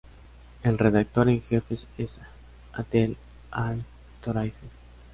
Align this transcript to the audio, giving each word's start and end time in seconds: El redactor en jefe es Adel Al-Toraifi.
El 0.63 0.79
redactor 0.79 1.29
en 1.29 1.43
jefe 1.43 1.75
es 1.99 2.17
Adel 2.73 3.17
Al-Toraifi. 3.51 4.65